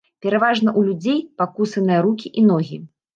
Пераважна 0.25 0.69
ў 0.69 0.81
людзей 0.87 1.19
пакусаныя 1.41 1.99
рукі 2.07 2.33
і 2.43 2.47
ногі. 2.49 2.81